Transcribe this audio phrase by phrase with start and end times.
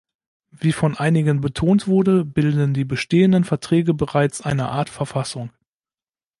[0.49, 5.51] Wie von einigen betont wurde, bilden die bestehenden Verträge bereits eine Art Verfassung.